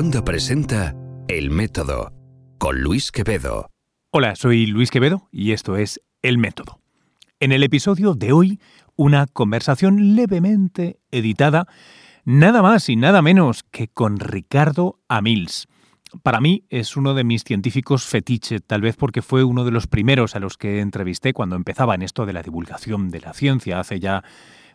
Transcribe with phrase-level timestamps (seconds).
[0.00, 0.94] Onda presenta
[1.26, 2.12] El Método
[2.58, 3.68] con Luis Quevedo.
[4.12, 6.78] Hola, soy Luis Quevedo y esto es El Método.
[7.40, 8.60] En el episodio de hoy,
[8.94, 11.66] una conversación levemente editada,
[12.24, 15.66] nada más y nada menos que con Ricardo Amils.
[16.22, 19.88] Para mí es uno de mis científicos fetiche, tal vez porque fue uno de los
[19.88, 23.80] primeros a los que entrevisté cuando empezaba en esto de la divulgación de la ciencia
[23.80, 24.22] hace ya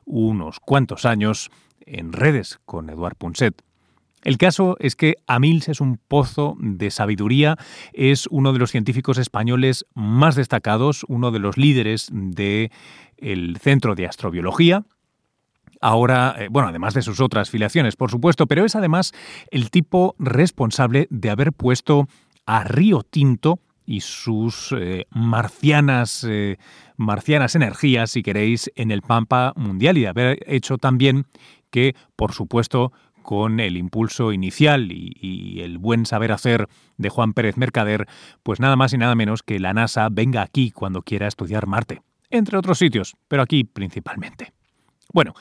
[0.03, 1.49] unos cuantos años
[1.85, 3.63] en redes con Eduard Punset.
[4.23, 7.57] El caso es que Amils es un pozo de sabiduría,
[7.93, 14.07] es uno de los científicos españoles más destacados, uno de los líderes del Centro de
[14.07, 14.85] Astrobiología,
[15.83, 19.11] ahora, eh, bueno, además de sus otras filiaciones, por supuesto, pero es además
[19.51, 22.07] el tipo responsable de haber puesto
[22.45, 26.57] a Río Tinto y sus eh, marcianas, eh,
[26.95, 31.25] marcianas energías, si queréis, en el Pampa mundial y de haber hecho también
[31.69, 37.57] que, por supuesto, con el impulso inicial y, el buen saber hacer de Juan Pérez
[37.57, 38.07] Mercader,
[38.43, 42.01] pues nada más y nada menos que la NASA venga aquí cuando quiera estudiar Marte,
[42.29, 44.51] entre otros sitios, pero aquí principalmente.
[45.13, 45.33] Bueno,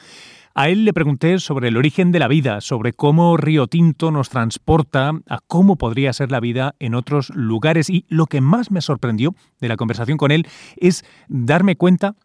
[0.54, 4.28] a él le pregunté sobre el origen de la vida, sobre cómo Río Tinto nos
[4.28, 8.82] transporta a cómo podría ser la vida en otros lugares y lo que más me
[8.82, 12.16] sorprendió de la conversación con él es darme cuenta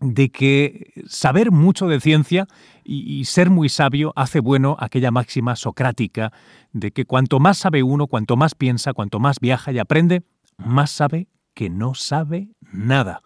[0.00, 2.46] de que saber mucho de ciencia
[2.84, 6.32] y, ser muy sabio hace bueno aquella máxima socrática
[6.72, 10.22] de que cuanto más sabe uno, cuanto más piensa, cuanto más viaja y aprende,
[10.56, 13.22] más sabe que no sabe nada.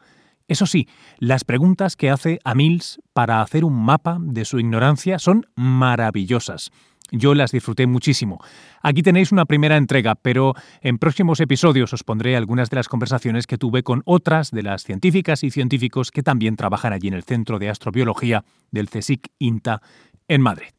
[0.49, 5.19] Eso sí, las preguntas que hace a Mills para hacer un mapa de su ignorancia
[5.19, 6.73] son maravillosas.
[7.13, 8.43] Yo las disfruté muchísimo.
[8.83, 13.47] Aquí tenéis una primera entrega, pero en próximos episodios os pondré algunas de las conversaciones
[13.47, 17.23] que tuve con otras de las científicas y científicos que también trabajan allí en el
[17.23, 19.83] Centro de Astrobiología del CSIC INTA
[20.27, 20.71] en Madrid.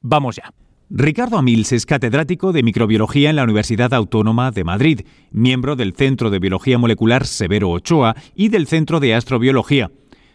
[0.00, 0.50] Vamos ya.
[0.88, 5.00] Ricardo Amils es catedrático de microbiología en la Universidad Autónoma de Madrid,
[5.30, 9.90] miembro del Centro de Biología Molecular Severo Ochoa y del Centro de Astrobiología.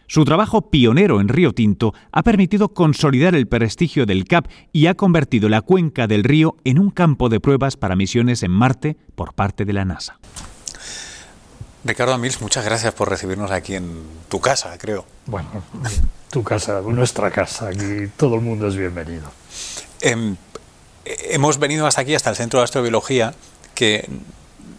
[0.06, 4.94] Su trabajo pionero en Río Tinto ha permitido consolidar el prestigio del CAP y ha
[4.94, 9.34] convertido la cuenca del río en un campo de pruebas para misiones en Marte por
[9.34, 10.18] parte de la NASA.
[11.84, 15.04] Ricardo Amils, muchas gracias por recibirnos aquí en tu casa, creo.
[15.26, 15.48] Bueno,
[16.30, 19.30] tu casa, nuestra casa, aquí todo el mundo es bienvenido.
[20.00, 20.36] Em,
[21.04, 23.34] hemos venido hasta aquí, hasta el Centro de Astrobiología,
[23.74, 24.08] que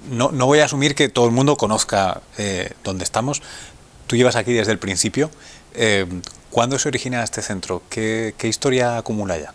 [0.10, 3.42] no, voy a asumir que todo el mundo conozca eh, dónde estamos,
[4.14, 5.32] Tú llevas aquí desde el principio.
[5.74, 6.06] Eh,
[6.52, 7.82] ¿Cuándo se origina este centro?
[7.90, 9.52] ¿Qué, historia acumula ya?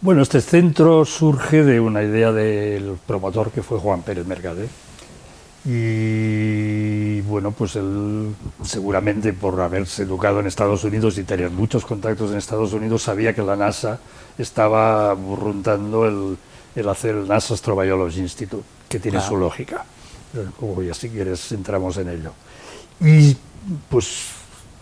[0.00, 4.70] Bueno, este centro surge de una idea del promotor que fue Juan Pérez Mercader.
[5.66, 12.30] Y bueno, pues él seguramente por haberse educado en Estados Unidos y tener muchos contactos
[12.30, 14.00] en Estados Unidos sabía que la NASA
[14.38, 16.38] estaba burruntando
[16.74, 19.84] el, hacer el NASA Astrobiology Institute, que tiene su lógica.
[20.82, 22.32] Ya si quieres entramos en ello.
[23.00, 23.36] Y
[23.88, 24.28] pues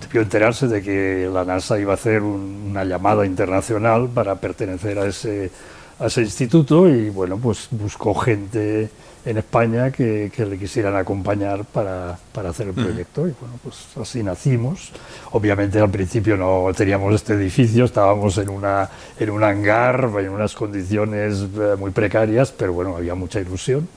[0.00, 5.06] debió enterarse de que la NASA iba a hacer una llamada internacional para pertenecer a
[5.06, 5.50] ese,
[5.98, 8.90] a ese instituto y bueno, pues buscó gente
[9.24, 13.26] en España que, que le quisieran acompañar para, para, hacer el proyecto.
[13.26, 14.92] Y bueno, pues así nacimos.
[15.32, 20.54] Obviamente al principio no teníamos este edificio, estábamos en, una, en un hangar, en unas
[20.54, 23.88] condiciones eh, muy precarias, pero bueno, había mucha ilusión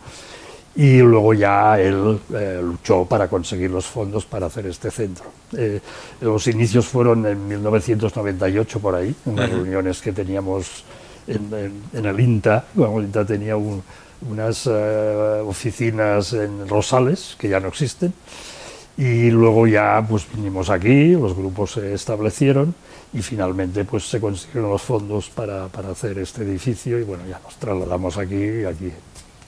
[0.78, 5.26] y luego ya él eh, luchó para conseguir los fondos para hacer este centro.
[5.58, 5.82] Eh,
[6.22, 10.84] los inicios fueron en 1998 por ahí, en las reuniones que teníamos
[11.26, 11.74] en,
[12.06, 12.66] el INTA.
[12.76, 18.14] Bueno, el INTA tenía unas eh, oficinas en Rosales, que ya no existen,
[18.98, 22.76] y luego ya pues vinimos aquí, los grupos se establecieron
[23.14, 27.40] y finalmente pues se consiguieron los fondos para, para hacer este edificio y bueno, ya
[27.40, 28.92] nos trasladamos aquí y aquí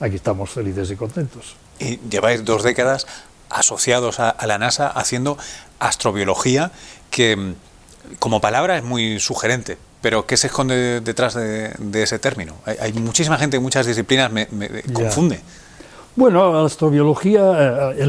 [0.00, 1.54] aquí estamos felices y contentos.
[1.78, 3.06] Y lleváis dos décadas
[3.48, 5.36] asociados a, la NASA haciendo
[5.78, 6.72] astrobiología,
[7.10, 7.54] que mm,
[8.18, 12.54] como palabra es muy sugerente, pero ¿qué se esconde detrás de, ese término?
[12.64, 14.46] Hay, muchísima gente en muchas disciplinas, me,
[14.92, 15.40] confunde.
[16.16, 18.06] Bueno, la astrobiología, eh,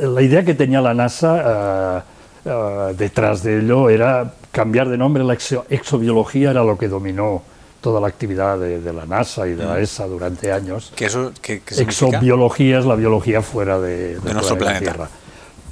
[0.00, 2.02] la idea que tenía la NASA eh,
[2.44, 7.42] eh, detrás de ello era cambiar de nombre, la exobiología era lo que dominó
[7.82, 9.82] toda la actividad de, la NASA y de la mm.
[9.82, 10.92] ESA durante años.
[10.94, 14.80] ¿Qué eso, Exobiología es la biología fuera de, nuestro planeta.
[14.80, 15.08] Tierra.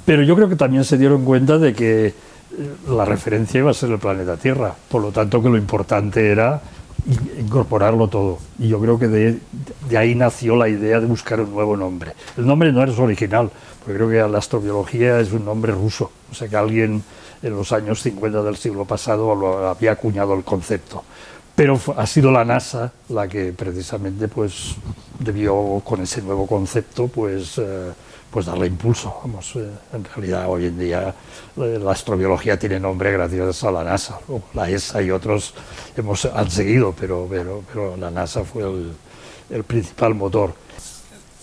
[0.05, 2.13] Pero yo creo que también se dieron cuenta de que eh,
[2.89, 6.61] la referencia iba a ser el planeta Tierra, por lo tanto que lo importante era
[7.39, 8.39] incorporarlo todo.
[8.59, 9.39] Y yo creo que de,
[9.89, 12.11] de, ahí nació la idea de buscar un nuevo nombre.
[12.37, 13.49] El nombre no es original,
[13.79, 17.01] porque creo que la astrobiología es un nombre ruso, o sea que alguien
[17.41, 21.03] en los años 50 del siglo pasado lo había acuñado el concepto
[21.55, 24.75] pero ha sido la NASA la que precisamente pues
[25.19, 27.91] debió con ese nuevo concepto pues eh,
[28.31, 29.19] pues darle impulso.
[29.23, 31.13] Vamos eh, en realidad hoy en día
[31.55, 34.19] la astrobiología tiene nombre gracias a la NASA.
[34.53, 35.53] La ESA y otros
[35.97, 38.63] hemos han seguido pero pero pero la NASA fue
[39.49, 40.53] el, principal motor.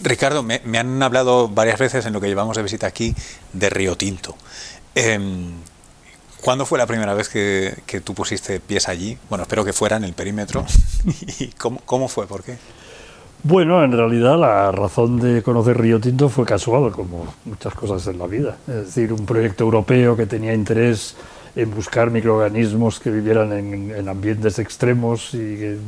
[0.01, 3.15] Ricardo, me, me, han hablado varias veces en lo que llevamos de visita aquí
[3.53, 4.37] de Río Tinto.
[6.43, 9.19] ¿Cuándo fue la primera vez que, que, tú pusiste pies allí?
[9.29, 10.65] Bueno, espero que fuera en el perímetro.
[11.41, 12.27] ¿Y cómo, cómo, fue?
[12.27, 12.57] ¿Por qué?
[13.43, 18.19] Bueno, en realidad la razón de conocer Río Tinto fue casual, como muchas cosas en
[18.19, 18.57] la vida.
[18.67, 21.17] Es decir, un proyecto europeo que tenía interés
[21.55, 25.79] en buscar microorganismos que vivieran en, en ambientes extremos y que,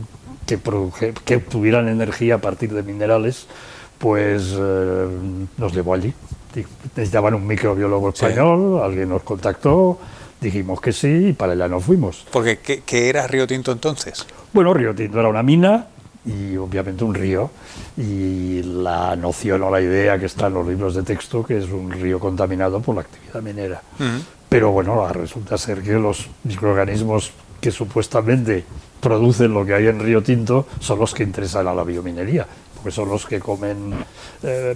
[0.47, 3.47] que, produje, que obtuvieran energía a partir de minerales,
[3.99, 5.07] pues eh,
[5.59, 6.13] nos llevó allí.
[6.97, 8.85] Necesitaban un microbiólogo español, sí.
[8.85, 9.99] alguien nos contactó,
[10.41, 12.27] dijimos que sí y para allá nos fuimos.
[12.33, 14.27] Porque ¿qué, ¿qué, era Río Tinto entonces?
[14.53, 15.87] Bueno, Río Tinto era una mina
[16.25, 17.51] y obviamente un río
[17.97, 21.71] y la noción o la idea que está en los libros de texto que es
[21.71, 23.83] un río contaminado por la actividad minera.
[23.99, 24.23] Uh -huh.
[24.49, 28.65] Pero bueno, resulta ser que los microorganismos que supuestamente
[29.01, 32.47] producen lo que hay en Río Tinto son los que interesan a la biominería
[32.81, 33.93] porque son los que comen
[34.43, 34.75] eh,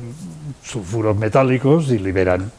[0.62, 2.50] sulfuros metálicos y liberan eh,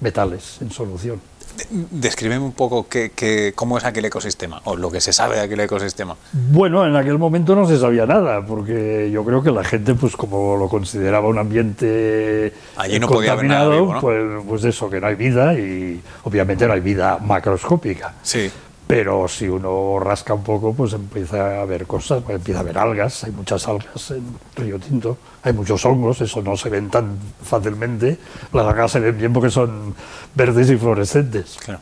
[0.00, 1.20] metales en solución.
[1.70, 5.42] Descríbeme un poco qué, qué, cómo es aquel ecosistema, o lo que se sabe de
[5.42, 6.16] aquel ecosistema.
[6.32, 10.16] Bueno, en aquel momento no se sabía nada, porque yo creo que la gente, pues
[10.16, 14.00] como lo consideraba un ambiente Allí no contaminado, podía haber nada vivo, ¿no?
[14.00, 18.14] pues, pues eso, que no hay vida y obviamente no hay vida macroscópica.
[18.22, 18.50] Sí.
[18.90, 22.76] Pero si uno rasca un poco, pues empieza a ver cosas, pues empieza a ver
[22.76, 24.24] algas, hay muchas algas en
[24.56, 28.18] Río Tinto, hay muchos hongos, eso no se ven tan fácilmente,
[28.52, 29.94] las algas se ven bien porque son
[30.34, 31.56] verdes y fluorescentes.
[31.64, 31.78] Claro.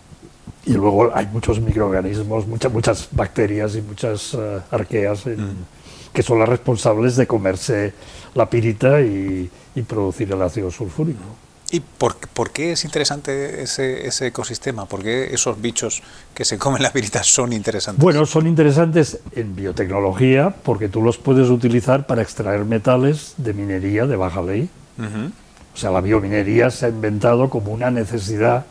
[0.67, 5.57] Y luego hay muchos microorganismos, muchas, muchas bacterias y muchas uh, arqueas en, mm.
[6.13, 7.95] que son las responsables de comerse
[8.35, 11.25] la pirita y, y producir el ácido sulfúrico.
[11.71, 14.87] ¿Y por, por, qué es interesante ese, ese, ecosistema?
[14.87, 18.03] ¿Por qué esos bichos que se comen la pirita son interesantes?
[18.03, 24.07] Bueno, son interesantes en biotecnología porque tú los puedes utilizar para extraer metales de minería
[24.07, 24.71] de baja ley.
[24.99, 25.33] Uh -huh.
[25.75, 28.65] O sea, la biominería se ha inventado como una necesidad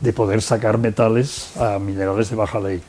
[0.00, 2.82] de poder sacar metales a minerales de baja ley.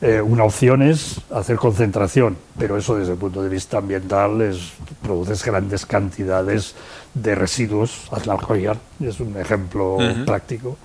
[0.00, 4.74] Eh, una opción es hacer concentración, pero eso desde el punto de vista ambiental es,
[5.02, 6.76] produces grandes cantidades
[7.14, 10.24] de residuos, Atlalcoyar es un ejemplo uh -huh.
[10.24, 10.76] práctico.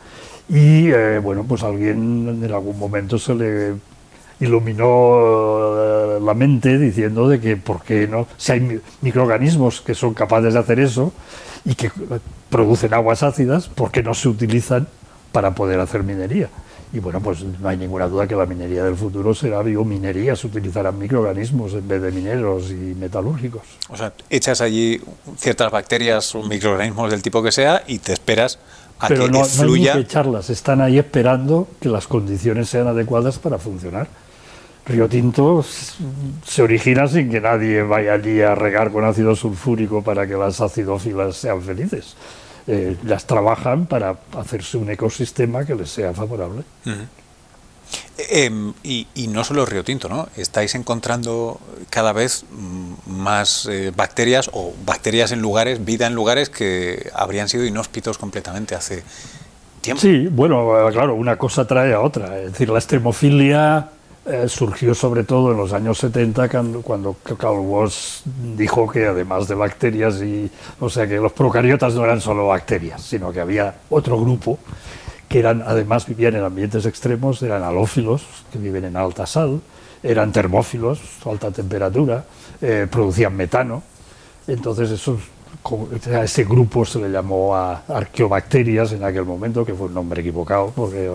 [0.50, 3.74] Y eh, bueno, pues alguien en algún momento se le
[4.40, 10.54] iluminó la mente diciendo de que por qué no, si hay microorganismos que son capaces
[10.54, 11.14] de hacer eso
[11.64, 11.92] y que
[12.50, 14.88] producen aguas ácidas, ¿por qué no se utilizan
[15.32, 16.50] para poder hacer minería?
[16.94, 20.46] Y bueno, pues no hay ninguna duda que la minería del futuro será biominería, se
[20.46, 23.64] utilizarán microorganismos en vez de mineros y metalúrgicos.
[23.90, 25.02] O sea, echas allí
[25.36, 28.60] ciertas bacterias o microorganismos del tipo que sea y te esperas
[29.00, 29.94] a Pero que no, fluya.
[29.94, 34.08] no hay que echarlas, están ahí esperando que las condiciones sean adecuadas para funcionar.
[34.86, 35.66] Río Tinto
[36.46, 40.62] se origina sin que nadie vaya allí a regar con ácido sulfúrico para que las
[40.62, 42.16] acidófilas sean felices
[42.68, 46.64] eh, las trabajan para hacerse un ecosistema que les sea favorable.
[46.86, 47.08] Uh -huh.
[48.18, 50.30] eh, y, y, no solo Río Tinto, ¿no?
[50.38, 52.46] Estáis encontrando cada vez
[53.06, 58.76] más eh, bacterias o bacterias en lugares, vida en lugares que habrían sido inhóspitos completamente
[58.76, 59.04] hace
[59.82, 60.02] tiempo.
[60.02, 62.40] Sí, bueno, claro, una cosa trae a otra.
[62.40, 63.90] Es decir, la extremofilia
[64.26, 68.24] eh, surgió sobre todo en los años 70 cuando, cuando Carl Woss
[68.56, 70.22] dijo que además de bacterias
[70.80, 74.60] o sea que los procariotas no eran solo bacterias sino que había otro grupo
[75.28, 79.60] que eran además vivían en ambientes extremos eran halófilos que viven en alta sal
[80.04, 82.26] eran termófilos alta temperatura
[82.66, 83.84] eh, producían metano.
[84.48, 85.20] Entonces esos
[86.14, 90.22] a ese grupo se le llamó a arqueobacterias en aquel momento que fue un nombre
[90.22, 91.12] equivocado porque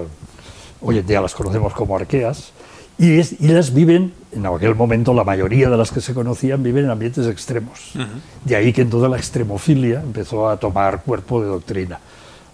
[0.83, 2.53] hoy en día las conocemos como arqueas
[2.99, 6.63] y, es, y, ellas viven, en aquel momento la mayoría de las que se conocían
[6.63, 7.93] viven en ambientes extremos.
[7.95, 8.07] Uh -huh.
[8.45, 11.99] De ahí que toda la extremofilia empezó a tomar cuerpo de doctrina.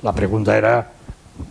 [0.02, 0.90] La pregunta era,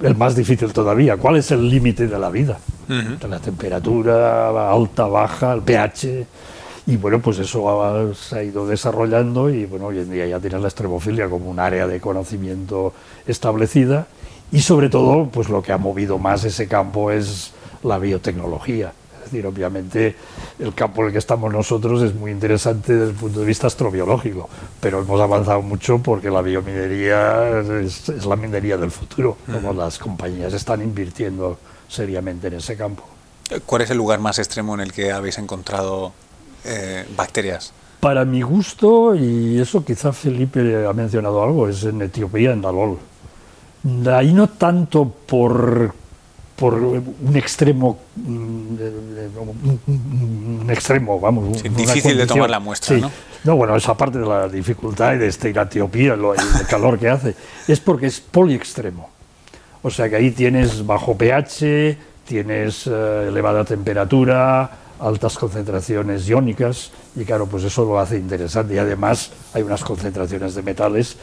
[0.01, 2.59] el más difícil todavía, ¿cuál es el límite de la vida?
[2.87, 3.27] Uh -huh.
[3.27, 6.27] La temperatura la alta, baja, el pH.
[6.85, 10.39] Y bueno, pues eso ha, se ha ido desarrollando y bueno, hoy en día ya
[10.39, 12.93] tienes la extremofilia como un área de conocimiento
[13.25, 14.05] establecida
[14.51, 18.93] y sobre todo, pues lo que ha movido más ese campo es la biotecnología.
[19.17, 20.15] Es decir, obviamente
[20.59, 23.67] el campo en el que estamos nosotros es muy interesante desde el punto de vista
[23.67, 24.49] astrobiológico,
[24.81, 29.97] pero hemos avanzado mucho porque la biominería es, es la minería del futuro, como las
[29.97, 33.03] compañías están invirtiendo seriamente en ese campo.
[33.65, 36.13] ¿Cuál es el lugar más extremo en el que habéis encontrado
[36.65, 37.73] eh, bacterias?
[37.99, 42.97] Para mi gusto, y eso quizá Felipe ha mencionado algo, es en Etiopía, en Dalol.
[44.13, 45.93] Ahí no tanto por,
[46.55, 48.75] por un extremo, mm,
[49.87, 51.59] un extremo, vamos.
[51.59, 53.01] Sí, difícil de tomar la muestra, sí.
[53.01, 53.11] ¿no?
[53.43, 56.41] No, bueno, esa parte de la dificultad y de este ir a Etiopía, lo, el
[56.69, 57.35] calor que hace,
[57.67, 59.09] es porque es poliextremo.
[59.81, 64.69] O sea que ahí tienes bajo pH, tienes eh, elevada temperatura,
[64.99, 68.75] altas concentraciones iónicas, y claro, pues eso lo hace interesante.
[68.75, 71.17] Y además hay unas concentraciones de metales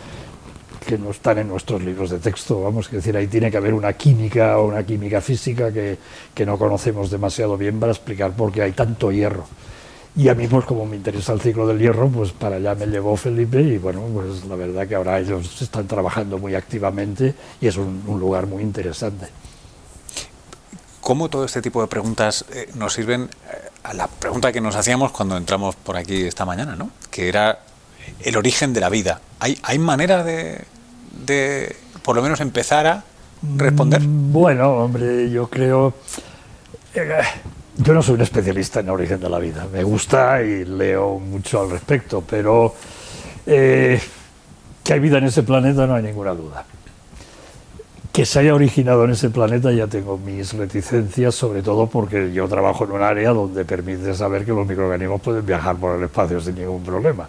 [0.87, 3.75] que no están en nuestros libros de texto, vamos, que decir, ahí tiene que haber
[3.75, 5.99] una química o una química física que,
[6.35, 9.45] que no conocemos demasiado bien para explicar por qué hay tanto hierro.
[10.17, 12.87] Y a mí, pues como me interesa el ciclo del hierro, pues para allá me
[12.87, 17.69] llevó Felipe y bueno, pues la verdad que ahora ellos están trabajando muy activamente y
[17.69, 19.29] es un, un lugar muy interesante.
[21.01, 24.75] ¿Cómo todo este tipo de preguntas eh, nos sirven eh, a la pregunta que nos
[24.75, 26.91] hacíamos cuando entramos por aquí esta mañana, ¿no?
[27.11, 27.61] Que era
[28.21, 29.21] el origen de la vida.
[29.38, 30.64] ¿Hay, hay manera de,
[32.02, 33.05] por lo menos, empezar a
[33.57, 34.02] responder?
[34.02, 35.95] Mm, Bueno, hombre, yo creo...
[36.95, 37.23] eh,
[37.76, 39.67] yo no soy un especialista en el origen de la vida.
[39.73, 42.75] Me gusta y leo mucho al respecto, pero
[43.47, 44.00] eh,
[44.85, 46.64] que hay vida en ese planeta no hay ninguna duda.
[48.12, 52.49] Que se haya originado en ese planeta ya tengo mis reticencias, sobre todo porque yo
[52.49, 56.40] trabajo en un área donde permite saber que los microorganismos pueden viajar por el espacio
[56.40, 57.29] sin ningún problema.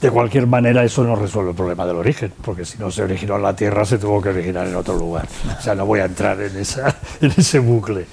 [0.00, 3.36] De cualquier manera, eso no resuelve el problema del origen, porque si no se originó
[3.36, 5.26] en la Tierra, se tuvo que originar en otro lugar.
[5.58, 8.04] O sea, no voy a entrar en, esa, en ese bucle.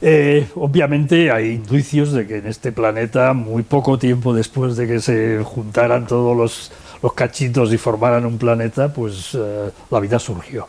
[0.00, 5.00] Eh, obviamente hay indicios de que en este planeta, muy poco tiempo después de que
[5.00, 10.66] se juntaran todos los, los cachitos y formaran un planeta, pues eh, la vida surgió.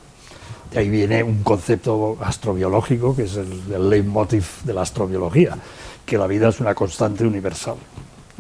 [0.72, 5.58] De ahí viene un concepto astrobiológico que es el, el leitmotiv de la astrobiología,
[6.06, 7.78] que la vida es una constante universal.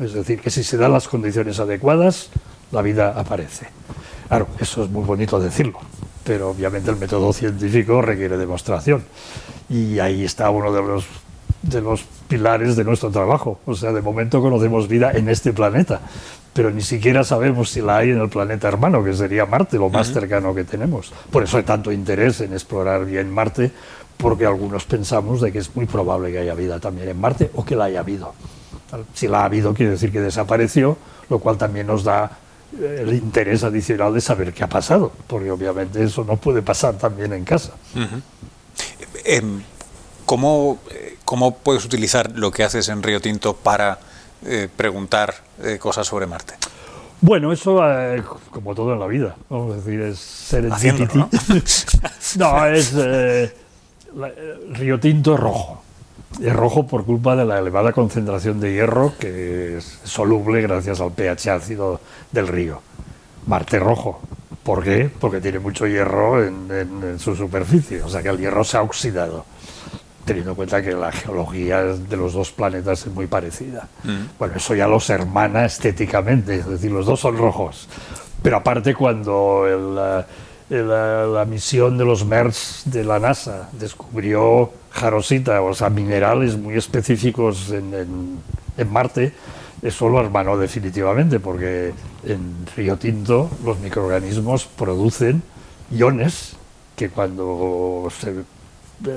[0.01, 2.29] Es decir, que si se dan las condiciones adecuadas,
[2.71, 3.67] la vida aparece.
[4.27, 5.79] Claro, eso es muy bonito decirlo,
[6.23, 9.03] pero obviamente el método científico requiere demostración.
[9.69, 11.05] Y ahí está uno de los,
[11.61, 13.59] de los pilares de nuestro trabajo.
[13.65, 16.01] O sea, de momento conocemos vida en este planeta,
[16.53, 19.89] pero ni siquiera sabemos si la hay en el planeta hermano, que sería Marte, lo
[19.89, 21.13] más cercano que tenemos.
[21.31, 23.71] Por eso hay tanto interés en explorar bien Marte,
[24.17, 27.63] porque algunos pensamos de que es muy probable que haya vida también en Marte o
[27.63, 28.33] que la haya habido.
[29.13, 30.97] Si la ha habido, quiere decir que desapareció,
[31.29, 32.37] lo cual también nos da
[32.79, 36.95] eh, el interés adicional de saber qué ha pasado, porque obviamente eso no puede pasar
[36.95, 37.71] también en casa.
[39.25, 39.61] Em,
[40.25, 43.99] ¿cómo, eh, ¿Cómo puedes utilizar lo que haces en Río Tinto para
[44.45, 46.55] eh, preguntar eh, cosas sobre Marte?
[47.21, 48.21] Bueno, eso eh,
[48.51, 51.19] como todo en la vida, vamos a decir, es serendipity.
[51.21, 51.29] Haciéndolo,
[52.37, 53.55] no, es eh,
[54.15, 54.31] la-
[54.71, 55.82] Río Tinto es rojo.
[56.41, 61.11] Es rojo por culpa de la elevada concentración de hierro que es soluble gracias al
[61.11, 61.99] pH ácido
[62.31, 62.81] del río.
[63.47, 64.19] Marte rojo.
[64.63, 65.09] ¿Por qué?
[65.19, 68.77] Porque tiene mucho hierro en, en- en su superficie, o sea que el hierro se
[68.77, 69.45] ha oxidado,
[70.25, 73.87] teniendo en cuenta que la geología de los dos planetas es muy parecida.
[74.39, 77.89] Bueno, eso ya los hermana estéticamente, es decir, los dos son rojos.
[78.41, 80.25] Pero aparte cuando el, eh,
[80.69, 86.57] el, eh, la misión de los MERS de la NASA descubrió jarosita, o sea, minerales
[86.57, 88.39] muy específicos en, en-
[88.77, 89.33] en Marte,
[89.81, 91.93] eso lo hermanó definitivamente, porque
[92.25, 95.43] en Río Tinto los microorganismos producen
[95.91, 96.55] iones
[96.95, 98.33] que cuando se,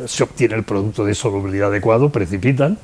[0.09, 2.79] se obtiene el producto de solubilidad adecuado precipitan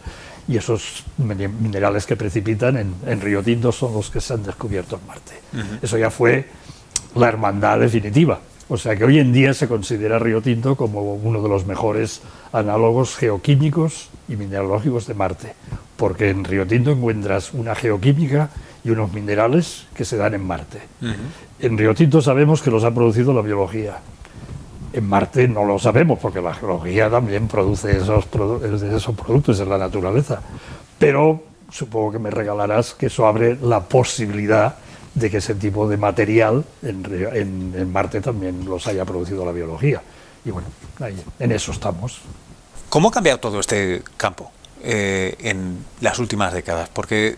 [0.49, 4.43] y esos mine- minerales que precipitan en, en Río Tinto son los que se han
[4.45, 5.33] descubierto en Marte.
[5.83, 6.47] Eso ya fue
[7.15, 8.41] la hermandad definitiva.
[8.73, 12.23] O sea que hoy en día se considera Río Tinto como uno de los mejores
[12.55, 15.53] análogos geoquímicos y mineralógicos de Marte,
[15.99, 18.49] porque en Río Tinto encuentras una geoquímica
[18.83, 20.81] y unos minerales que se dan en Marte.
[21.61, 23.99] En Río Tinto sabemos que los ha producido la biología.
[24.95, 29.69] En Marte no lo sabemos porque la geología también produce esos, produ- esos productos en
[29.69, 30.41] la naturaleza.
[30.99, 34.77] Pero supongo que me regalarás que eso abre la posibilidad
[35.15, 40.03] de que ese tipo de material en, en- Marte también los haya producido la biología.
[40.45, 40.69] Y bueno,
[41.01, 42.19] ahí, en eso estamos.
[42.89, 44.51] ¿Cómo ha cambiado todo este campo
[44.83, 46.89] eh, en las últimas décadas?
[46.93, 47.37] Porque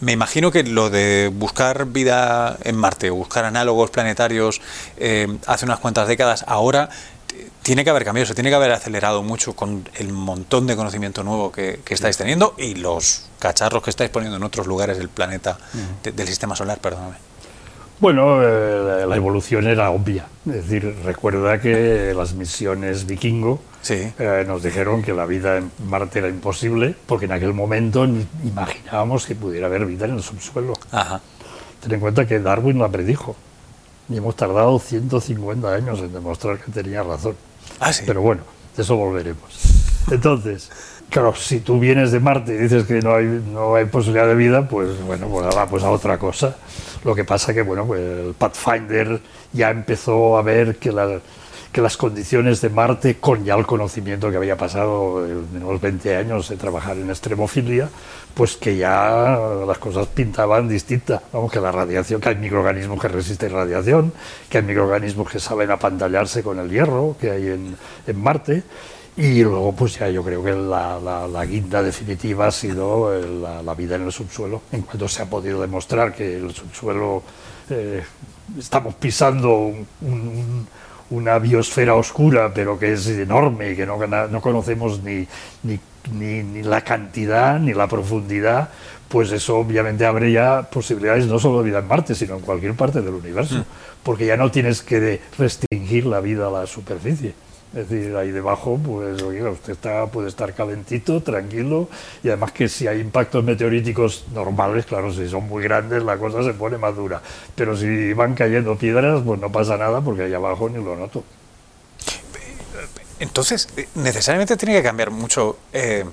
[0.00, 4.60] me imagino que lo de buscar vida en Marte buscar análogos planetarios
[4.96, 6.88] eh, hace unas cuantas décadas, ahora
[7.62, 11.22] tiene que haber cambiado, se tiene que haber acelerado mucho con el montón de conocimiento
[11.22, 15.08] nuevo que, que estáis teniendo y los cacharros que estáis poniendo en otros lugares del
[15.08, 15.58] planeta,
[16.02, 17.16] de- del sistema solar, perdóname.
[18.00, 20.26] Bueno, eh, la evolución era obvia.
[20.44, 24.12] Es decir, recuerda que las misiones vikingo Sí.
[24.18, 28.26] eh, nos dijeron que la vida en Marte era imposible porque en aquel momento ni
[28.44, 30.72] imaginábamos que pudiera haber vida en el subsuelo.
[30.90, 31.20] Ajá.
[31.80, 33.36] Ten en cuenta que Darwin la predijo
[34.08, 37.36] y hemos tardado 150 años en demostrar que tenía razón.
[37.80, 38.04] Ah, sí.
[38.06, 38.42] Pero bueno,
[38.76, 39.42] de eso volveremos.
[40.10, 40.70] Entonces,
[41.10, 44.34] claro, si tú vienes de Marte y dices que no hay, no hay posibilidad de
[44.34, 46.56] vida, pues bueno, pues ahora pues a otra cosa.
[47.04, 49.20] Lo que pasa que, bueno, pues el Pathfinder
[49.52, 51.20] ya empezó a ver que, la-
[51.72, 56.16] que las condiciones de Marte, con ya el conocimiento que había pasado en unos 20
[56.16, 57.88] años de trabajar en extremofilia,
[58.34, 61.22] pues que ya las cosas pintaban distintas.
[61.32, 64.12] Vamos, que la radiación, que hay microorganismos que resisten radiación,
[64.50, 67.74] que hay microorganismos que saben apantallarse con el hierro que hay en,
[68.06, 68.62] en Marte.
[69.16, 73.26] Y luego, pues ya yo creo que la, la- la guinda definitiva ha sido eh,
[73.40, 74.62] la, la vida en el subsuelo.
[74.72, 77.22] En cuanto se ha podido demostrar que el subsuelo
[77.68, 78.02] eh,
[78.58, 80.66] estamos pisando un- un-
[81.12, 85.26] una biosfera oscura, pero que es enorme y que no, no conocemos ni,
[85.62, 85.78] ni,
[86.12, 88.70] ni- ni la cantidad ni la profundidad,
[89.08, 92.74] pues eso obviamente abre ya posibilidades no solo de vida en Marte, sino en cualquier
[92.74, 93.64] parte del universo,
[94.02, 97.34] porque ya no tienes que restringir la vida a la superficie.
[97.74, 101.88] Es decir, ahí debajo, pues, oiga, usted está, puede estar calentito, tranquilo,
[102.22, 106.42] y además que si hay impactos meteoríticos normales, claro, si son muy grandes, la cosa
[106.42, 107.22] se pone más dura.
[107.54, 111.24] Pero si van cayendo piedras, pues no pasa nada, porque ahí abajo ni lo noto.
[113.20, 116.04] Entonces, eh, necesariamente tiene que cambiar mucho eh,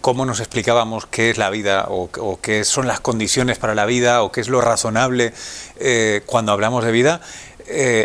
[0.00, 4.22] cómo nos explicábamos qué es la vida o, qué son las condiciones para la vida
[4.22, 5.34] o qué es lo razonable
[5.76, 7.20] eh, cuando hablamos de vida.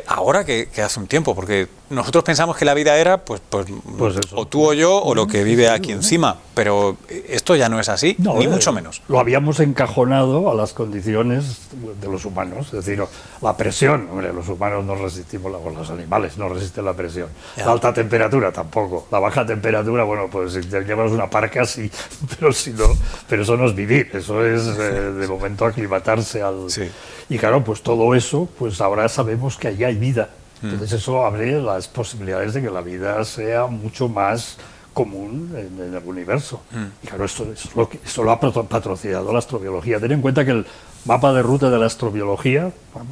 [0.08, 3.68] ahora que hace un tiempo, porque nosotros pensamos que la vida era, pues, pues,
[3.98, 6.98] Pues o tú o yo, o lo que vive aquí encima, pero
[7.30, 9.02] esto ya no es así, ni eh, mucho menos.
[9.08, 11.68] Lo habíamos encajonado a las condiciones
[12.02, 13.04] de los humanos, es decir,
[13.42, 17.30] la presión, hombre, los humanos no resistimos, la- o los animales no resisten la presión.
[17.56, 17.66] Ya.
[17.66, 19.08] La alta temperatura tampoco.
[19.12, 21.90] La baja temperatura, bueno, pues si te llevas una parca sí,
[22.40, 22.86] pero si no,
[23.30, 24.82] pero eso no es vivir, eso es eh,
[25.14, 26.70] de momento aclimatarse al.
[26.70, 26.84] Sí.
[27.30, 30.30] Y claro, pues todo eso, pues ahora sabemos que allí hay vida.
[30.64, 34.58] Entonces eso abre las posibilidades de que la vida sea mucho más
[34.94, 36.62] común en, en el universo.
[37.04, 40.00] Y claro, esto, es lo esto lo ha patro- patrocinado la astrobiología.
[40.00, 40.66] Ten en cuenta que el
[41.06, 42.72] mapa de ruta de la astrobiología,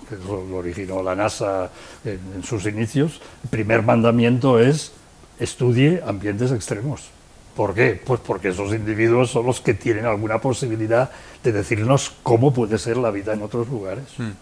[0.09, 1.69] que lo originó la NASA
[2.03, 4.93] en, en sus inicios, el primer mandamiento es
[5.39, 7.03] estudie ambientes extremos.
[7.55, 8.01] ¿Por qué?
[8.03, 11.09] Pues porque esos individuos son los que tienen alguna posibilidad
[11.43, 14.05] de decirnos cómo puede ser la vida en otros lugares.
[14.19, 14.33] Y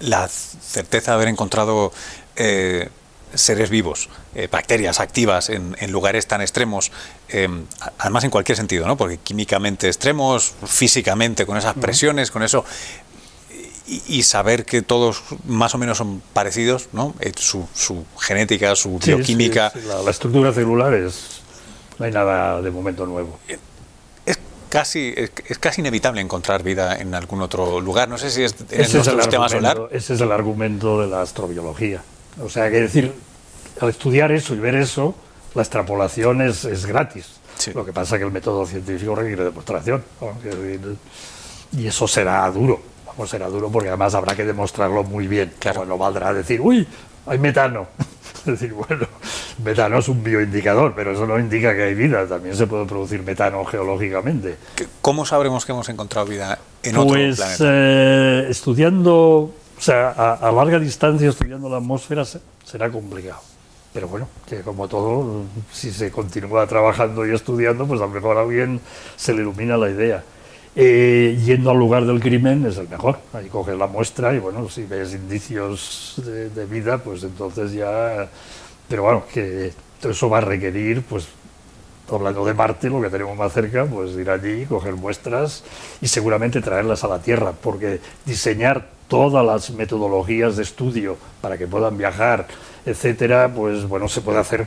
[0.00, 1.92] la- certeza de haber encontrado
[2.36, 2.88] eh,
[3.34, 6.92] seres vivos, eh, bacterias activas en, en lugares tan extremos,
[7.28, 7.48] eh,
[7.80, 8.96] a- además en cualquier sentido, ¿no?
[8.96, 12.64] porque químicamente extremos, físicamente, con esas presiones, con eso,
[13.86, 17.14] y, y saber que todos más o menos son parecidos, ¿no?
[17.20, 21.40] Eh, su, su genética, su Sí, bioquímica, sí, sí, la, la estructura celular es.
[21.98, 23.38] No hay nada de momento nuevo.
[24.74, 28.08] Es casi es, es casi inevitable encontrar vida en algún otro lugar.
[28.08, 29.88] No sé si es en Ese es, nuestro el sistema solar.
[29.90, 32.02] ese es el argumento de la astrobiología.
[32.42, 33.12] O sea, que decir,
[33.80, 35.14] al estudiar eso y ver eso,
[35.54, 37.40] la extrapolación es, es gratis.
[37.56, 37.72] Sí.
[37.72, 40.04] Lo que pasa es que el método científico requiere demostración.
[41.76, 42.80] Y eso será duro.
[43.06, 45.52] Vamos, será duro porque además habrá que demostrarlo muy bien.
[45.60, 45.80] Claro.
[45.80, 46.86] Como no valdrá decir, uy,
[47.26, 47.86] hay metano.
[48.52, 49.06] Es decir, bueno,
[49.64, 52.26] metano es un bioindicador, pero eso no indica que hay vida.
[52.26, 54.56] También se puede producir metano geológicamente.
[55.00, 57.64] ¿Cómo sabremos que hemos encontrado vida en otro Pues planeta?
[57.66, 63.40] eh, estudiando, o sea, a, a larga distancia estudiando la atmósfera se- será complicado.
[63.92, 68.36] Pero bueno, que como todo, si se continúa trabajando y estudiando, pues a lo mejor
[68.38, 68.80] a alguien
[69.16, 70.24] se le ilumina la idea.
[70.76, 73.18] Eh, yendo al lugar del crimen es el mejor.
[73.32, 78.28] Ahí coges la muestra y bueno, si ves indicios de, vida, pues entonces ya...
[78.88, 81.28] Pero bueno, que eso va a requerir, pues
[82.10, 85.64] hablando de Marte, lo que tenemos más cerca, pues ir allí, coger muestras
[86.00, 91.66] y seguramente traerlas a la Tierra, porque diseñar todas las metodologías de estudio para que
[91.66, 92.46] puedan viajar,
[92.84, 94.66] etcétera, pues bueno, se puede hacer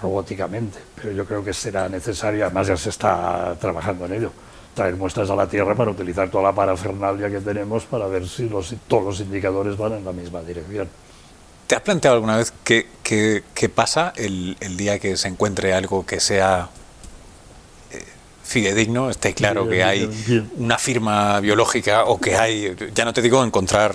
[0.00, 4.32] robóticamente, pero yo creo que será necesario, además ya se está trabajando en ello,
[4.74, 8.48] traer muestras a la Tierra para utilizar toda la parafernalia que tenemos para ver si
[8.48, 10.88] los, todos los indicadores van en la misma dirección.
[11.66, 15.72] ¿Te has planteado alguna vez qué, qué- qué pasa el, el día que se encuentre
[15.72, 16.68] algo que sea
[17.90, 18.04] eh,
[18.42, 20.10] fidedigno, esté claro que hay
[20.58, 23.94] una firma biológica o que hay, ya no te digo encontrar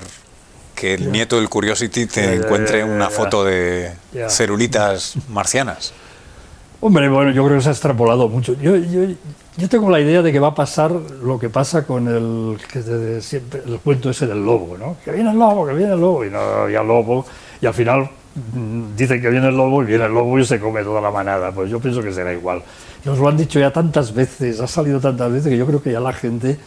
[0.73, 3.91] que el nieto del Curiosity te encuentre una foto de
[4.29, 5.93] celulitas marcianas?
[6.81, 8.53] Hombre, bueno, yo creo que se ha extrapolado mucho.
[8.61, 9.01] Yo, yo,
[9.59, 12.79] yo tengo la idea de que va a pasar lo que pasa con el, que
[12.81, 14.95] de- siempre, el cuento ese del lobo, ¿no?
[15.03, 17.25] Que viene el lobo, que viene el lobo, y no había lobo,
[17.61, 18.09] y al final
[18.53, 21.11] mm, dicen que viene el lobo, y viene el lobo y se come toda la
[21.11, 21.51] manada.
[21.51, 22.63] Pues yo pienso que será igual.
[23.05, 25.81] Y nos lo han dicho ya tantas veces, ha salido tantas veces, que yo creo
[25.83, 26.57] que ya la gente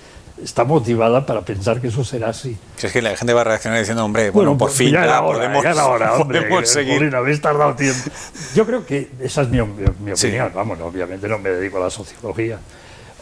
[0.42, 2.57] está motivada para pensar que eso será así.
[2.76, 5.05] Si es que la gente va a reaccionar diciendo, hombre, bueno, por pues fin ya
[5.05, 6.96] era hora, podemos, ya era hora, hombre, podemos que, seguir.
[6.98, 8.11] Jolín, habéis tardado tiempo.
[8.55, 10.26] Yo creo que esa es mi, mi- mi Sí.
[10.28, 10.50] opinión.
[10.55, 12.59] Vamos, no, obviamente no me dedico a la sociología.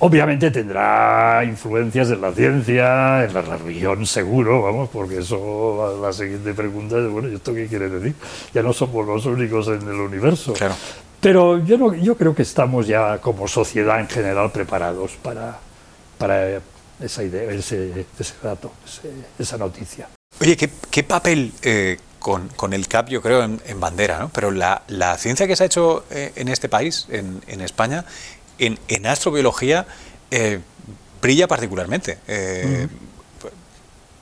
[0.02, 6.54] Obviamente tendrá influencias en la ciencia, en la religión seguro, vamos, porque eso, la, siguiente
[6.54, 8.14] pregunta es, bueno, ¿y esto qué quiere decir?
[8.54, 10.54] Ya no somos los únicos en el universo.
[10.54, 10.74] Claro.
[11.20, 15.58] Pero yo, no, yo creo que estamos ya como sociedad en general preparados para,
[16.16, 16.60] para
[16.98, 20.08] esa idea, ese, ese dato, ese- esa noticia.
[20.40, 24.30] Oye, ¿qué, qué papel eh, con, con el CAP, yo creo, en, en bandera, ¿no?
[24.30, 28.06] Pero la, la ciencia que se ha hecho eh, en este país, en, en España,
[28.66, 29.86] en, en astrobiología,
[30.30, 30.60] eh,
[31.20, 32.18] brilla particularmente.
[32.28, 32.88] eh,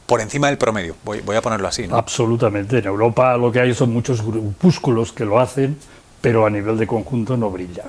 [0.06, 1.96] Por encima del promedio, voy, voy a ponerlo así, ¿no?
[1.96, 2.78] Absolutamente.
[2.78, 5.76] En Europa lo que hay son muchos grupúsculos que lo hacen,
[6.22, 7.84] pero a nivel de conjunto no brilla.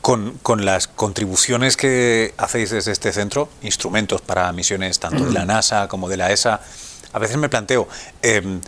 [0.00, 5.44] Con, con las contribuciones que hacéis desde este centro, instrumentos para misiones tanto de la
[5.52, 6.60] NASA como de la ESA,
[7.12, 7.88] a veces me planteo,
[8.22, 8.60] eh,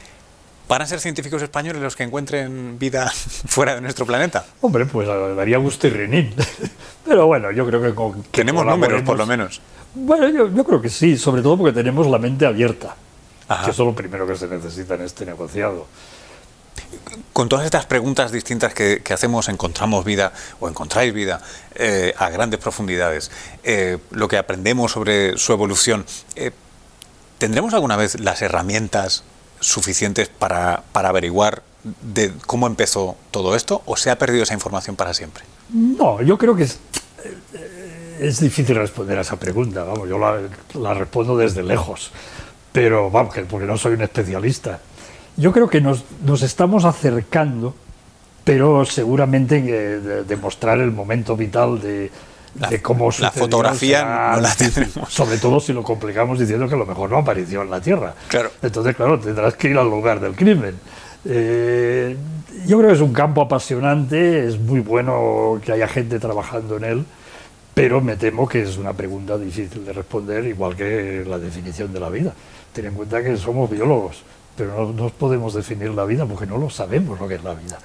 [0.71, 3.11] ¿van a ser científicos españoles los que encuentren vida
[3.47, 4.47] fuera de nuestro planeta?
[4.61, 6.33] Hombre, pues daría gusto y renín.
[7.05, 8.23] Pero bueno, yo creo que con.
[8.23, 9.61] que Tenemos números, por lo menos.
[9.95, 12.95] Bueno, yo, yo creo que sí, sobre todo porque tenemos la mente abierta,
[13.49, 13.65] Ajá.
[13.65, 15.89] que eso es lo primero que se necesita en este negociado.
[17.33, 21.41] Con todas estas preguntas distintas que, que hacemos, encontramos vida o encontráis vida
[21.75, 23.33] eh, a grandes profundidades,
[23.65, 26.07] eh, lo que aprendemos sobre su evolución,
[26.37, 26.53] eh,
[27.39, 29.25] ¿tendremos alguna vez las herramientas
[29.61, 31.63] suficientes para, para averiguar
[32.47, 35.45] cómo empezó todo esto o se ha perdido esa información para siempre?
[35.73, 36.79] No, yo creo que es,
[38.19, 39.85] es difícil responder a esa pregunta.
[39.85, 42.11] Vamos, yo la, respondo desde lejos,
[42.73, 44.81] pero vamos, que- porque no soy un especialista.
[45.37, 47.75] Yo creo que nos, nos estamos acercando,
[48.45, 52.11] pero seguramente de- demostrar el momento vital de,
[52.59, 55.13] La- de cómo la sucedió fotografía será no la tendremos.
[55.13, 58.15] Sobre todo si lo complicamos diciendo que a lo mejor no apareció en la Tierra.
[58.29, 58.51] Claro.
[58.63, 60.75] Entonces, claro, tendrás que ir al lugar del crimen.
[61.25, 62.17] Eh,
[62.67, 66.85] yo creo que es un campo apasionante, es muy bueno que haya gente trabajando en
[66.85, 67.05] él,
[67.75, 72.01] pero me temo que es una pregunta difícil de responder, igual que la definición de
[72.01, 72.33] la vida.
[72.73, 74.23] Ten en cuenta que somos biólogos,
[74.61, 77.55] pero no, no podemos definir la vida porque no lo sabemos lo que es la
[77.55, 77.79] vida.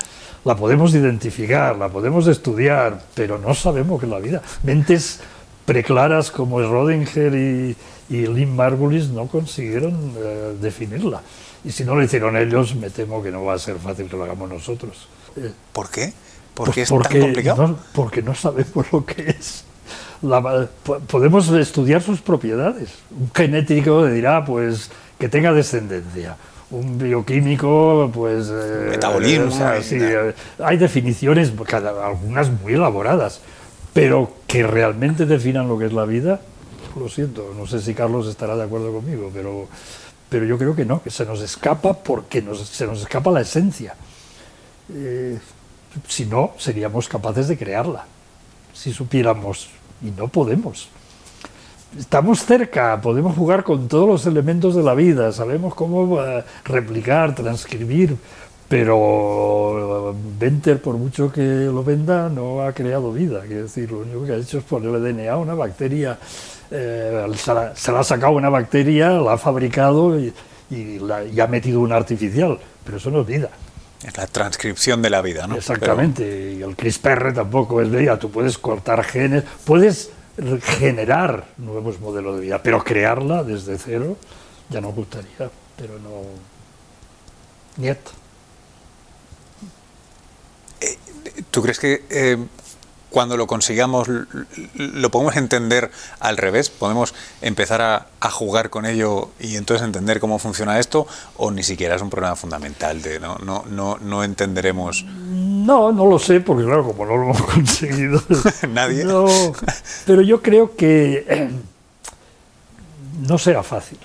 [0.44, 4.42] La podemos identificar, la podemos estudiar, pero no sabemos qué es la vida.
[4.64, 5.22] Mentes
[5.66, 11.22] preclaras como Schrödinger y, y Lynn Margulis no consiguieron eh, definirla.
[11.64, 14.18] Y si no lo hicieron ellos, me temo que no va a ser fácil que
[14.18, 15.08] lo hagamos nosotros.
[15.38, 16.14] Eh, ¿Por qué?
[16.54, 17.68] ¿Por pues qué es porque tan complicado?
[17.70, 19.64] no- porque no sabemos lo que es.
[20.22, 22.90] La- po- podemos estudiar sus propiedades.
[23.20, 26.38] Un genético dirá, pues, que tenga descendencia.
[26.72, 28.50] Un bioquímico, pues...
[28.52, 30.12] eh, Metabolismo, o sea, y sí, tal.
[30.30, 33.42] eh, hay definiciones, cada- algunas muy elaboradas,
[33.94, 36.42] pero que realmente definan lo que es la vida,
[37.00, 37.54] lo siento.
[37.56, 39.68] No sé si Carlos estará de acuerdo conmigo, pero,
[40.30, 43.42] pero yo creo que no, que se nos escapa porque nos- se nos escapa la
[43.42, 43.96] esencia.
[44.94, 45.38] Eh,
[46.08, 48.06] si no, seríamos capaces de crearla,
[48.74, 49.70] si supiéramos,
[50.02, 50.90] y no podemos.
[51.98, 57.34] Estamos cerca, podemos jugar con todos los elementos de la vida, sabemos cómo eh, replicar,
[57.34, 58.18] transcribir,
[58.68, 63.42] pero eh, Venter, por mucho que lo venda, no ha creado vida.
[63.48, 66.18] Quiero decir, lo único que ha hecho es ponerle DNA a una bacteria,
[66.70, 70.34] eh, se, la, se la ha sacado una bacteria, la ha fabricado y,
[70.72, 73.50] y la- y ha metido una artificial, pero eso no es vida.
[74.06, 75.56] Es la transcripción de la vida, ¿no?
[75.56, 80.10] Exactamente, y el CRISPR tampoco es vida, tú puedes cortar genes, puedes
[80.62, 84.18] generar nuevos modelos de vida, pero crearla desde cero
[84.70, 86.22] ya nos gustaría, pero no...
[87.78, 87.98] Niet.
[90.80, 90.96] Pero,
[91.52, 92.38] ¿Tú crees que eh,
[93.10, 94.08] cuando lo consigamos
[94.76, 96.70] lo podemos entender al revés?
[96.70, 101.08] ¿Podemos empezar a, a jugar con ello y entonces entender cómo funciona esto?
[101.38, 105.06] ¿O ni siquiera es un problema fundamental de no, no, no, no entenderemos?
[105.66, 108.22] No, no lo sé, porque claro, como no lo hemos conseguido...
[108.70, 109.04] Nadie.
[109.04, 109.26] No,
[110.06, 111.50] pero yo creo que eh,
[113.28, 113.98] no será fácil.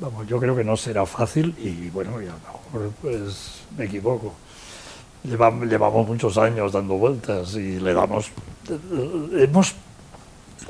[0.00, 3.84] Vamos, yo creo que no será fácil y bueno, y a lo mejor pues me
[3.84, 4.34] equivoco.
[5.24, 8.30] Llevamos, llevamos muchos años dando vueltas y le damos...
[9.32, 9.74] Hemos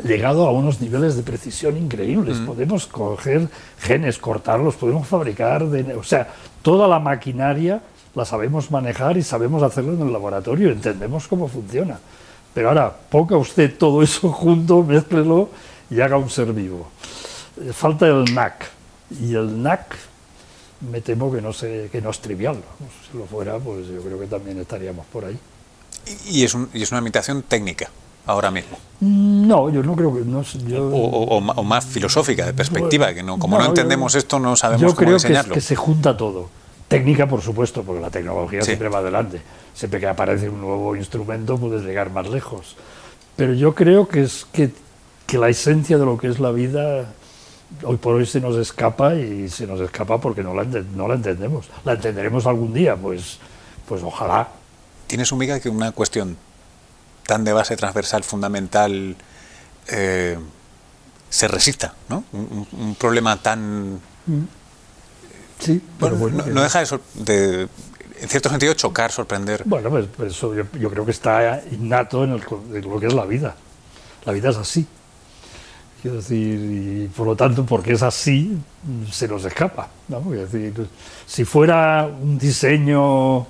[0.02, 2.38] llegado a unos niveles de precisión increíbles.
[2.38, 5.68] Podemos coger genes, cortarlos, podemos fabricar...
[5.68, 7.82] DNA, o sea, toda la maquinaria
[8.16, 12.00] la sabemos manejar y sabemos hacerlo en el laboratorio, entendemos cómo funciona.
[12.55, 15.50] Pero ahora, ponga usted todo eso junto, mézclelo
[15.90, 16.88] y haga un ser vivo.
[17.61, 18.70] Eh, falta el NAC.
[19.20, 19.94] Y el NAC
[20.90, 22.57] me temo que no, sé, que no es trivial.
[23.11, 25.38] Si lo fuera, pues yo creo que también estaríamos por ahí.
[26.26, 27.90] Y es, un, y es una imitación técnica
[28.24, 28.79] ahora mismo.
[29.00, 30.20] Mm, no, yo no creo que...
[30.20, 34.57] No, yo, o, o, más filosófica, de perspectiva, que no, como no, entendemos esto, no
[34.57, 35.52] sabemos yo cómo creo enseñarlo.
[35.52, 36.48] Que, que se junta todo.
[36.88, 38.66] Técnica, por supuesto, porque la tecnología sí.
[38.66, 39.40] siempre va adelante.
[39.75, 42.77] Siempre que aparece un nuevo instrumento puedes llegar más lejos.
[43.35, 44.70] Pero yo creo que es que,
[45.27, 47.07] que la esencia de lo que es la vida
[47.83, 51.14] hoy por hoy se nos escapa y se nos escapa porque no la, no la
[51.14, 51.66] entendemos.
[51.85, 52.96] ¿La entenderemos algún día?
[52.96, 53.38] Pues,
[53.88, 54.49] pues ojalá.
[55.07, 56.37] ¿Tienes un miga que una cuestión
[57.27, 59.16] tan de base transversal, fundamental,
[59.88, 60.38] eh,
[61.29, 62.25] se resista, ¿no?
[62.33, 64.01] Un, un problema tan...
[65.59, 67.69] Sí, bueno, bueno, no, no, deja de, de,
[68.21, 69.62] en cierto sentido, chocar, sorprender.
[69.64, 72.42] Bueno, pues, pues eso yo, yo, creo que está innato en, el,
[72.75, 73.57] en, lo que es la vida.
[74.25, 74.87] La vida es así.
[76.03, 78.57] Quiero decir, y por lo tanto, porque es así,
[79.11, 79.88] se nos escapa.
[80.09, 80.21] ¿no?
[80.21, 80.75] Decir,
[81.27, 83.47] si fuera un diseño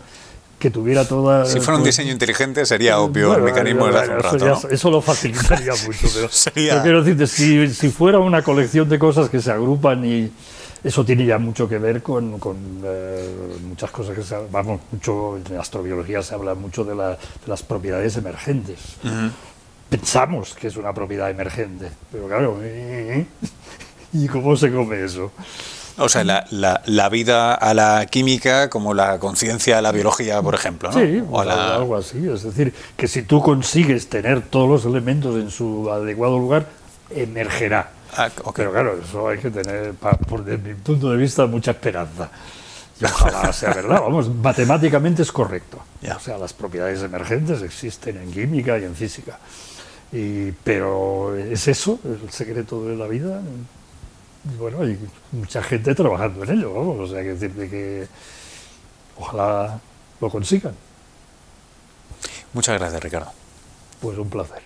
[0.58, 1.44] que tuviera toda...
[1.44, 4.22] Si fuera un pues, diseño inteligente sería obvio bueno, el mecanismo bueno, de un eso,
[4.22, 4.68] rato, ya, ¿no?
[4.70, 8.98] eso lo facilitaría mucho, pero, Sería- pero quiero decirte, si, si fuera una colección de
[8.98, 10.30] cosas que se agrupan y
[10.84, 14.36] eso tiene ya mucho que ver con, con eh, muchas cosas que se...
[14.50, 18.78] Vamos, mucho, en astrobiología se habla mucho de, la- de las propiedades emergentes.
[19.88, 22.58] Pensamos que es una propiedad emergente, pero claro,
[24.12, 25.30] ¿y cómo se come eso?
[25.98, 30.42] O sea, la, la, la vida a la química como la conciencia a la biología,
[30.42, 30.98] por ejemplo, ¿no?
[31.00, 32.28] Sí, O la- algo así.
[32.28, 36.66] Es decir, que si tú consigues tener todos los elementos en su adecuado lugar,
[37.08, 37.92] emergerá.
[38.16, 38.30] Ah.
[38.54, 42.30] Pero claro, eso hay que tener, por desde mi punto de vista, mucha esperanza.
[43.00, 44.00] Y ojalá sea verdad.
[44.00, 45.78] Vamos, matemáticamente es correcto.
[46.14, 49.38] O sea, las propiedades emergentes existen en química y en física.
[50.12, 53.40] Y, pero es eso, el secreto de la vida.
[54.50, 54.98] Y bueno, hay
[55.32, 57.10] mucha gente trabajando en ello, vamos.
[57.10, 58.06] O sea, que decirte que
[59.18, 59.80] ojalá
[60.20, 60.74] lo consigan.
[62.52, 63.32] Muchas gracias, Ricardo.
[64.00, 64.65] Pues un placer.